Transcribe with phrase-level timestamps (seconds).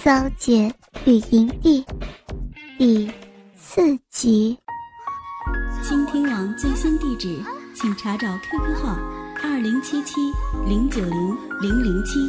[0.00, 0.72] 骚姐
[1.06, 1.84] 与营地
[2.78, 3.10] 第
[3.56, 4.56] 四集。
[5.82, 7.36] 倾听网最新地址，
[7.74, 8.96] 请查找 QQ 号
[9.42, 10.14] 二零七七
[10.68, 12.20] 零九零零零七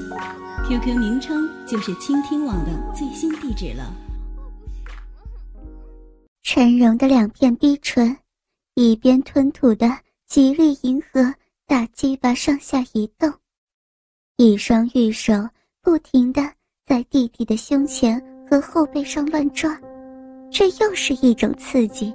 [0.67, 3.93] ，QQ 名称就是倾听网的最新地址了。
[6.41, 8.17] 陈荣的两片逼唇，
[8.73, 9.95] 一边吞吐的
[10.25, 11.35] 极力迎合
[11.67, 13.31] 大鸡巴上下移动，
[14.37, 15.33] 一双玉手
[15.83, 16.41] 不停的。
[16.89, 18.19] 在弟弟的胸前
[18.49, 19.79] 和后背上乱抓，
[20.49, 22.11] 这又是一种刺激，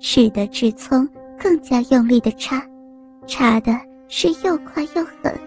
[0.00, 1.06] 使得志聪
[1.38, 2.66] 更加用力的插，
[3.26, 5.38] 插的是又快又狠。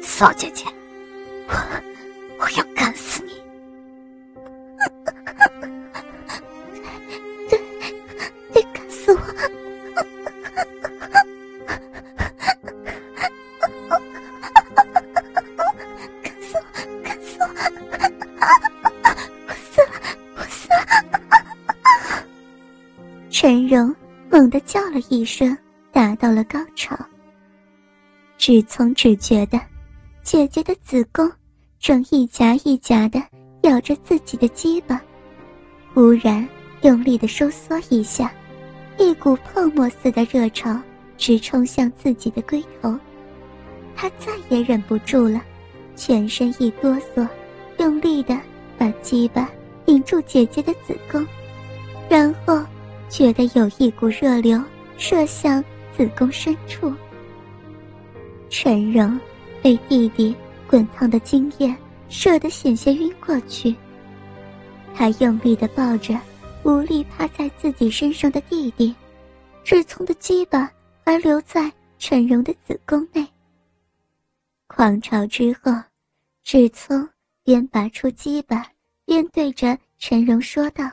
[0.00, 0.64] 骚姐姐，
[24.34, 25.56] 猛地叫了一声，
[25.92, 26.98] 达到了高潮。
[28.36, 29.60] 志聪只觉得
[30.24, 31.30] 姐姐的子宫
[31.78, 33.22] 正一夹一夹的
[33.62, 35.00] 咬着自己的鸡巴，
[35.94, 36.44] 忽然
[36.82, 38.34] 用力的收缩一下，
[38.98, 40.76] 一股泡沫似的热潮
[41.16, 42.92] 直冲向自己的龟头，
[43.94, 45.40] 他再也忍不住了，
[45.94, 47.24] 全身一哆嗦，
[47.78, 48.36] 用力的
[48.76, 49.48] 把鸡巴
[49.86, 51.24] 顶住姐姐的子宫，
[52.10, 52.60] 然后。
[53.14, 54.60] 觉得有一股热流
[54.98, 55.64] 射向
[55.96, 56.92] 子宫深处，
[58.50, 59.16] 陈荣
[59.62, 60.34] 被弟弟
[60.66, 61.72] 滚烫的精液
[62.08, 63.72] 射得险些晕过去。
[64.96, 66.18] 他用力地抱着
[66.64, 68.92] 无力趴在自己身上的弟弟，
[69.62, 70.68] 志聪的鸡巴
[71.04, 73.24] 还留在陈荣的子宫内。
[74.66, 75.70] 狂潮之后，
[76.42, 77.08] 志聪
[77.44, 78.66] 边拔出鸡巴，
[79.04, 80.90] 边对着陈荣说道。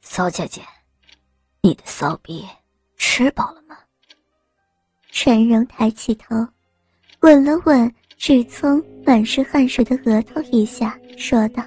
[0.00, 0.62] 骚姐姐，
[1.60, 2.46] 你的骚逼
[2.96, 3.78] 吃饱了吗？
[5.12, 6.34] 陈荣抬起头，
[7.20, 11.62] 吻了吻志聪满是汗水的额头一下，说道：“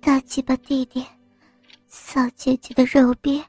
[0.00, 1.04] 大鸡巴弟弟，
[1.88, 3.42] 骚姐姐的肉逼，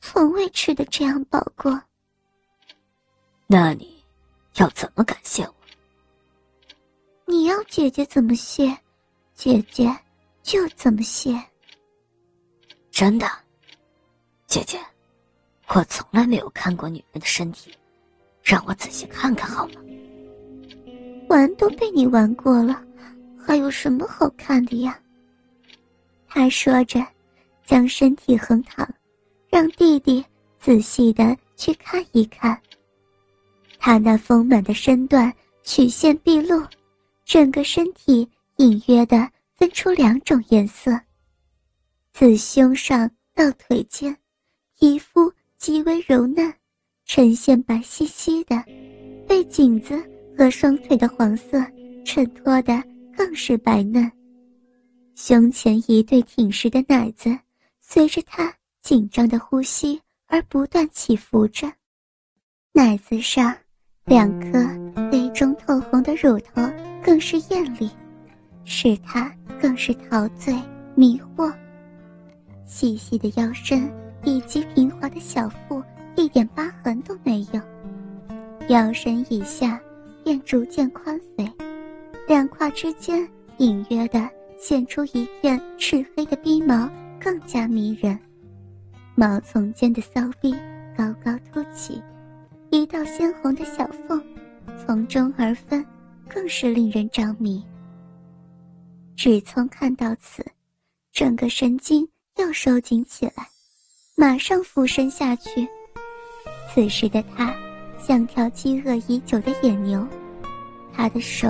[0.00, 1.80] 从未吃的这样饱过。
[3.46, 4.02] 那你
[4.56, 5.54] 要怎么感谢我？
[7.24, 8.76] 你要姐姐怎么谢，
[9.34, 9.96] 姐姐
[10.42, 11.40] 就怎么谢。”
[12.98, 13.28] 真的，
[14.48, 14.76] 姐姐，
[15.68, 17.72] 我从来没有看过女人的身体，
[18.42, 19.74] 让我仔细看看好吗？
[21.28, 22.82] 玩都被你玩过了，
[23.38, 24.98] 还有什么好看的呀？
[26.26, 27.00] 他说着，
[27.64, 28.84] 将身体横躺，
[29.48, 30.24] 让弟弟
[30.58, 32.60] 仔细的去看一看。
[33.78, 35.32] 他那丰满的身段
[35.62, 36.60] 曲线毕露，
[37.24, 40.90] 整个身体隐约的分出两种颜色。
[42.18, 44.16] 自胸上到腿间，
[44.76, 46.52] 皮肤极为柔嫩，
[47.04, 48.60] 呈现白皙皙的，
[49.28, 49.96] 被颈子
[50.36, 51.64] 和双腿的黄色
[52.04, 52.82] 衬托的
[53.16, 54.10] 更是白嫩。
[55.14, 57.38] 胸前一对挺实的奶子，
[57.80, 58.52] 随着他
[58.82, 61.72] 紧张的呼吸而不断起伏着，
[62.72, 63.56] 奶子上
[64.06, 64.66] 两颗
[65.08, 66.68] 杯中透红的乳头
[67.00, 67.88] 更是艳丽，
[68.64, 70.52] 使他更是陶醉
[70.96, 71.54] 迷惑。
[72.68, 73.90] 细细的腰身
[74.24, 75.82] 以及平滑的小腹，
[76.16, 77.60] 一点疤痕都没有。
[78.68, 79.80] 腰身以下
[80.22, 81.50] 便逐渐宽肥，
[82.28, 83.26] 两胯之间
[83.56, 84.28] 隐约的
[84.60, 88.16] 现出一片赤黑的逼毛，更加迷人。
[89.14, 90.54] 毛丛间的骚逼
[90.94, 92.02] 高高凸起，
[92.70, 94.22] 一道鲜红的小缝
[94.76, 95.84] 从中而分，
[96.28, 97.64] 更是令人着迷。
[99.16, 100.44] 只从看到此，
[101.10, 102.06] 整个神经。
[102.38, 103.48] 又收紧起来，
[104.14, 105.68] 马上俯身下去。
[106.72, 107.54] 此时的他
[108.00, 110.06] 像条饥饿已久的野牛，
[110.94, 111.48] 他的手、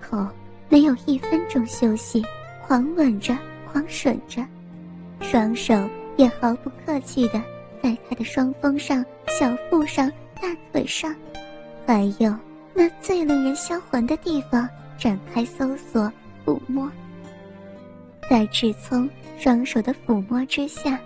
[0.00, 0.26] 口
[0.68, 2.24] 没有一分钟休息，
[2.66, 3.36] 狂吻着，
[3.70, 4.44] 狂吮着，
[5.20, 5.72] 双手
[6.16, 7.40] 也毫不客气的
[7.82, 9.04] 在他的双峰上、
[9.38, 10.10] 小腹上、
[10.42, 11.14] 大腿上，
[11.86, 12.34] 还有
[12.74, 14.68] 那最令人销魂的地方
[14.98, 16.12] 展开搜索、
[16.44, 16.90] 抚摸。
[18.28, 19.08] 在志聪
[19.38, 21.00] 双手的抚摸之下，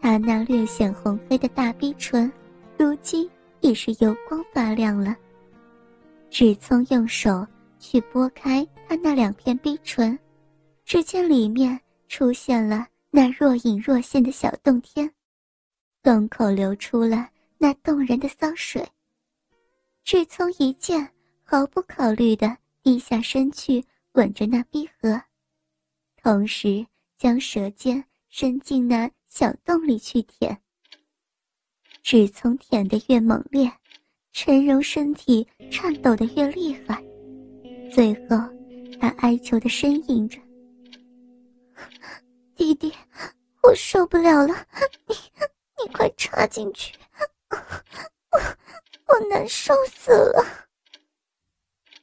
[0.00, 2.30] 他那略显红黑的大逼唇，
[2.78, 3.28] 如今
[3.60, 5.16] 已是油光发亮了。
[6.30, 7.44] 志聪用手
[7.80, 10.16] 去拨开他那两片逼唇，
[10.84, 15.10] 只见里面出现了那若隐若现的小洞天，
[16.04, 17.28] 洞口流出了
[17.58, 18.86] 那动人的骚水。
[20.04, 21.08] 志聪一见，
[21.42, 25.20] 毫不考虑的低下身去吻着那逼合，
[26.24, 26.86] 同时
[27.18, 30.58] 将舌尖伸进那小洞里去舔。
[32.02, 33.70] 只从舔得越猛烈，
[34.32, 37.04] 陈荣身体颤抖得越厉害，
[37.92, 38.38] 最后
[38.98, 40.40] 他哀求的呻吟着
[42.56, 42.90] ：“弟弟，
[43.62, 44.54] 我受不了了，
[45.06, 45.14] 你
[45.78, 46.94] 你快插进去，
[47.50, 48.38] 我
[49.08, 50.42] 我难受死了。”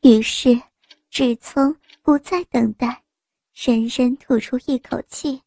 [0.04, 0.62] 于是。
[1.10, 3.04] 志聪不再等待，
[3.54, 5.42] 深深吐出一口气，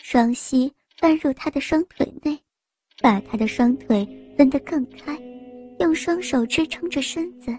[0.00, 2.38] 双膝翻入他的双腿内，
[3.02, 4.06] 把他的双腿
[4.36, 5.18] 分得更开，
[5.80, 7.56] 用双手支撑着身子，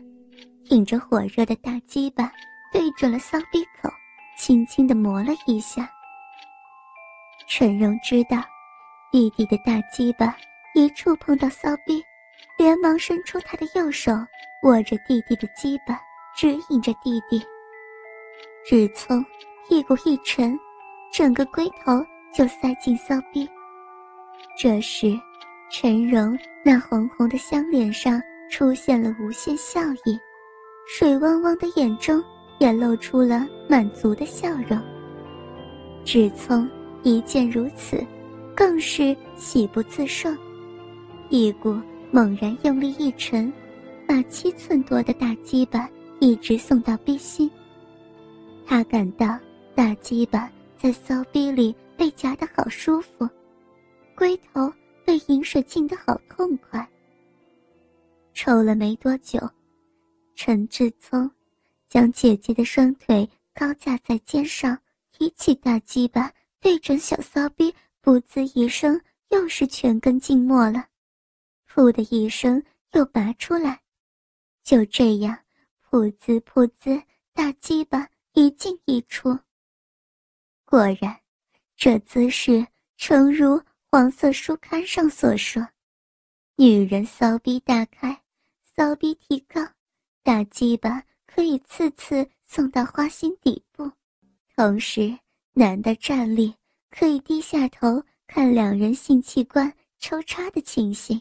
[0.66, 2.32] 挺着火热的大鸡巴，
[2.72, 3.90] 对准了骚逼口，
[4.38, 5.90] 轻轻地磨了一下。
[7.48, 8.44] 陈荣知道，
[9.12, 10.36] 弟弟的大鸡巴
[10.76, 12.02] 一触碰到骚逼，
[12.58, 14.12] 连忙伸出他的右手，
[14.64, 16.00] 握着弟弟的鸡巴。
[16.38, 17.44] 指引着弟弟，
[18.66, 19.22] 只从
[19.70, 20.60] 屁股一沉，
[21.12, 23.48] 整个龟头就塞进骚逼。
[24.58, 25.16] 这时，
[25.72, 26.36] 陈荣
[26.66, 28.20] 那红红的香脸上
[28.50, 30.20] 出现了无限笑意，
[30.88, 32.20] 水汪汪的眼中
[32.58, 34.76] 也露出了满足的笑容。
[36.04, 36.68] 只从
[37.04, 38.04] 一见如此，
[38.56, 40.36] 更是喜不自胜，
[41.30, 41.80] 屁股
[42.10, 43.54] 猛然用力一沉，
[44.08, 45.88] 把七寸多的大鸡巴。
[46.22, 47.50] 一直送到逼心。
[48.66, 49.40] 他感到
[49.80, 53.26] 大鸡巴在骚逼里被夹得好舒服，
[54.14, 54.70] 龟头
[55.06, 56.86] 被饮水浸得好痛快。
[58.34, 59.40] 抽了没多久，
[60.36, 61.32] 陈志聪
[61.88, 64.78] 将姐姐的双腿高架在肩上，
[65.14, 66.30] 提起大鸡巴
[66.60, 67.74] 对准小骚逼，
[68.04, 69.00] 噗呲一声，
[69.30, 70.88] 又是全根浸没了，
[71.74, 72.62] 噗的一声
[72.92, 73.80] 又拔出来，
[74.62, 75.40] 就这样。
[75.90, 77.02] 噗滋噗滋，
[77.32, 79.40] 大鸡巴一进一出。
[80.70, 81.20] 果然，
[81.76, 82.64] 这姿势
[82.96, 85.68] 诚如黄色书刊上所说：
[86.58, 88.22] 女人骚逼大开，
[88.64, 89.60] 骚逼提高，
[90.22, 93.92] 大鸡巴可以次次送到花心底部。
[94.56, 95.18] 同时，
[95.54, 96.54] 男的站立
[96.92, 101.20] 可以低下头看两人性器官抽插的情形。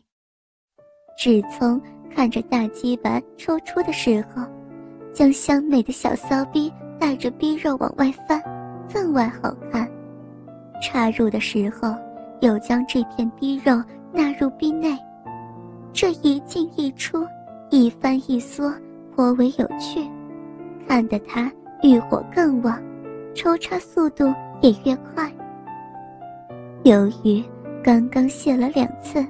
[1.18, 1.80] 只从
[2.14, 4.46] 看着大鸡巴抽出的时候。
[5.14, 8.40] 将香美的小骚逼带着逼肉往外翻，
[8.88, 9.88] 分外好看。
[10.82, 11.94] 插入的时候，
[12.40, 13.82] 又将这片逼肉
[14.12, 14.96] 纳入逼内，
[15.92, 17.26] 这一进一出，
[17.70, 18.72] 一翻一缩，
[19.14, 20.08] 颇为有趣，
[20.86, 21.50] 看得他
[21.82, 22.80] 欲火更旺，
[23.34, 25.30] 抽插速度也越快。
[26.84, 27.42] 由于
[27.82, 29.24] 刚刚泄了两次，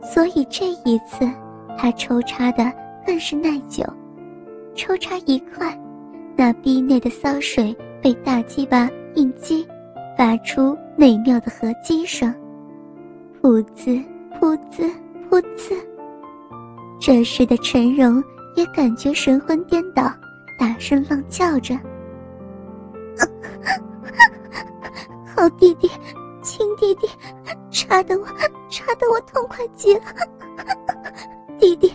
[0.00, 1.28] 所以这一次
[1.76, 2.72] 他抽插的
[3.04, 3.84] 更是耐久。
[4.76, 5.76] 抽插一块，
[6.36, 9.66] 那逼内的骚水被大鸡巴硬击，
[10.14, 12.30] 发出美妙的合击声，
[13.40, 13.92] 噗滋
[14.38, 14.82] 噗滋
[15.30, 15.74] 噗滋。
[17.00, 18.22] 这时的陈荣
[18.56, 20.12] 也感觉神魂颠倒，
[20.58, 21.74] 大声浪叫着
[25.34, 25.90] ：“好弟弟，
[26.42, 27.08] 亲弟弟，
[27.70, 28.26] 插得我，
[28.68, 30.02] 插得我痛快极了，
[31.58, 31.90] 弟弟。”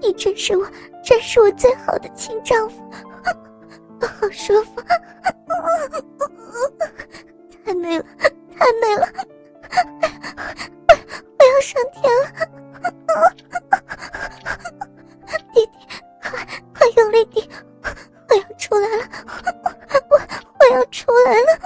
[0.00, 0.66] 你真是我，
[1.04, 2.82] 真是我最好的亲丈夫，
[4.00, 4.80] 好舒服，
[7.80, 8.04] 美了，
[8.56, 9.08] 太美了，
[11.38, 12.24] 我要上天了，
[15.54, 15.72] 弟弟，
[16.22, 17.48] 快快用力点，
[18.28, 19.04] 我要出来了，
[20.10, 20.18] 我
[20.60, 21.58] 我要出来了，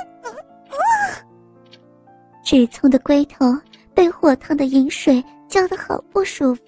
[2.44, 3.44] 志聪的龟头
[3.92, 6.62] 被火烫的饮水浇得好不舒服。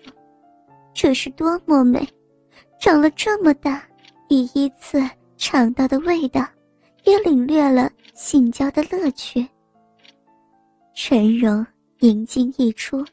[0.93, 2.09] 这是多么美，
[2.81, 3.83] 长了这么大，
[4.29, 5.01] 第一次
[5.37, 6.45] 尝到的味道，
[7.05, 9.47] 也领略了性交的乐趣。
[10.95, 11.65] 陈荣
[12.01, 13.05] 银睛一出，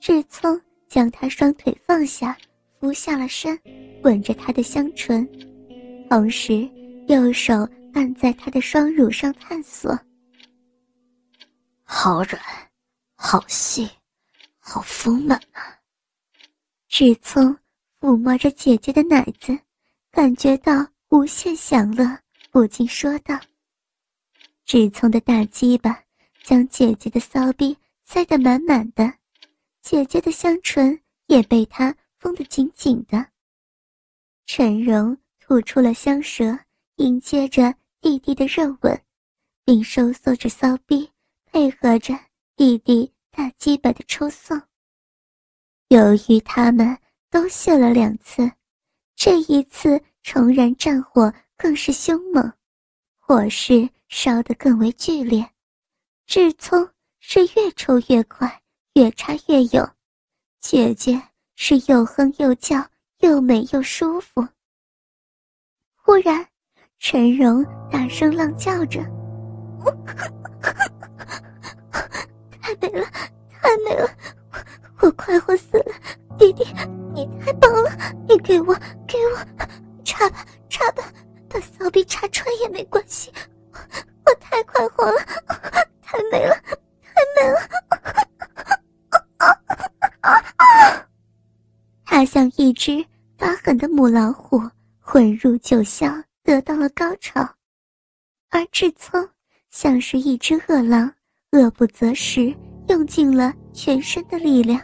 [0.00, 2.36] 志聪将他双腿放下，
[2.80, 3.56] 俯下了身，
[4.02, 5.26] 吻着他的香唇，
[6.08, 6.68] 同时
[7.06, 7.54] 右手
[7.94, 9.96] 按在他的双乳上探索。
[11.84, 12.42] 好软，
[13.14, 13.88] 好细，
[14.58, 15.78] 好丰满啊！
[16.88, 17.56] 志聪
[18.00, 19.56] 抚摸着姐姐的奶子，
[20.10, 22.18] 感觉到无限享乐，
[22.50, 23.38] 不禁说道
[24.70, 26.00] ：“志聪的大鸡巴
[26.44, 29.14] 将姐姐的骚逼塞得满满的，
[29.82, 30.96] 姐姐的香唇
[31.26, 33.26] 也被他封得紧紧的。”
[34.46, 36.56] 陈荣吐出了香舌，
[36.98, 39.02] 迎接着弟弟的热吻，
[39.64, 41.10] 并收缩着骚逼，
[41.46, 42.16] 配合着
[42.54, 44.56] 弟弟大鸡巴的抽送。
[45.88, 46.96] 由于他们
[47.28, 48.48] 都泄了两次，
[49.16, 52.52] 这一次重燃战火更是凶猛，
[53.18, 55.48] 火势烧得更为剧烈，
[56.26, 56.90] 志聪
[57.20, 58.60] 是越抽越快，
[58.94, 59.88] 越插越勇，
[60.58, 61.22] 姐姐
[61.54, 62.84] 是又哼又叫，
[63.20, 64.44] 又美又舒服。
[65.94, 66.44] 忽然，
[66.98, 69.00] 陈荣大声浪叫着
[72.60, 73.06] ：“太美了，
[73.48, 74.10] 太美了！
[74.98, 75.94] 我我快活死了！
[76.36, 76.64] 弟弟，
[77.14, 77.92] 你太棒了！
[78.28, 78.74] 你给我，
[79.06, 79.36] 给我
[80.04, 81.04] 插吧，插吧，
[81.48, 83.32] 把骚逼插穿也没关系。
[84.80, 85.18] 太快活了，
[86.00, 86.54] 太美了，
[87.02, 87.60] 太美了！”
[92.06, 93.04] 他像一只
[93.36, 94.58] 发狠的母老虎。
[95.02, 97.42] 混入九霄，得到了高潮，
[98.48, 99.28] 而志聪
[99.68, 101.12] 像是一只饿狼，
[101.50, 102.54] 饿不择食，
[102.88, 104.80] 用尽了全身的力量。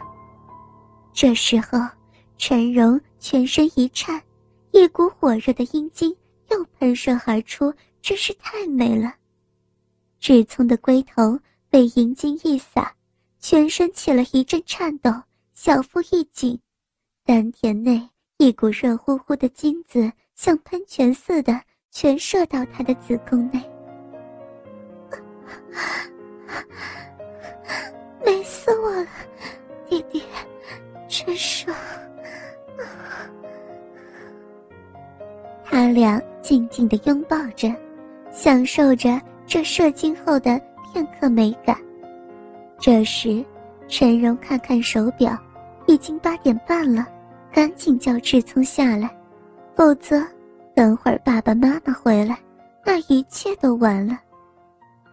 [1.13, 1.79] 这时候，
[2.37, 4.21] 陈荣全身一颤，
[4.71, 6.13] 一股火热的阴茎
[6.49, 9.13] 又喷射而出，真是太美了。
[10.19, 12.93] 志聪的龟头被阴茎一撒，
[13.39, 15.11] 全身起了一阵颤抖，
[15.53, 16.59] 小腹一紧，
[17.25, 18.09] 丹田内。
[18.39, 21.59] 一股热乎乎的精子像喷泉似的
[21.89, 23.59] 全射到他的子宫内，
[28.23, 29.07] 美死我了，
[29.89, 30.21] 弟弟，
[31.07, 31.75] 真爽！
[35.65, 37.75] 他俩静静的拥抱着，
[38.31, 41.75] 享受着这射精后的片刻美感。
[42.77, 43.43] 这时，
[43.87, 45.35] 陈荣看看手表，
[45.87, 47.07] 已经八点半了。
[47.49, 49.09] 赶紧叫志聪下来，
[49.73, 50.21] 否则
[50.75, 52.37] 等会儿爸爸妈妈回来，
[52.85, 54.19] 那一切都完了。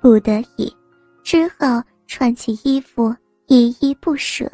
[0.03, 0.71] 不得已，
[1.23, 3.14] 只好穿起衣服，
[3.47, 4.50] 依依不舍。